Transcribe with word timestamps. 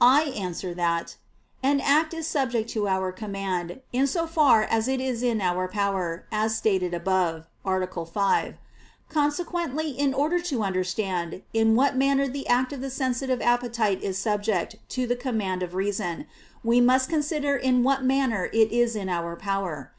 I 0.00 0.22
answer 0.34 0.72
that, 0.72 1.16
An 1.62 1.78
act 1.82 2.14
is 2.14 2.26
subject 2.26 2.70
to 2.70 2.88
our 2.88 3.12
command, 3.12 3.82
in 3.92 4.06
so 4.06 4.26
far 4.26 4.62
as 4.62 4.88
it 4.88 4.98
is 4.98 5.22
in 5.22 5.42
our 5.42 5.68
power, 5.68 6.24
as 6.32 6.56
stated 6.56 6.94
above 6.94 7.46
(A. 7.66 8.06
5). 8.06 8.54
Consequently 9.10 9.90
in 9.90 10.14
order 10.14 10.40
to 10.40 10.62
understand 10.62 11.42
in 11.52 11.76
what 11.76 11.98
manner 11.98 12.26
the 12.26 12.46
act 12.48 12.72
of 12.72 12.80
the 12.80 12.88
sensitive 12.88 13.42
appetite 13.42 14.00
is 14.02 14.16
subject 14.16 14.76
to 14.88 15.06
the 15.06 15.16
command 15.16 15.62
of 15.62 15.74
reason, 15.74 16.24
we 16.64 16.80
must 16.80 17.10
consider 17.10 17.54
in 17.54 17.82
what 17.82 18.02
manner 18.02 18.46
it 18.54 18.72
is 18.72 18.96
in 18.96 19.10
our 19.10 19.36
power. 19.36 19.92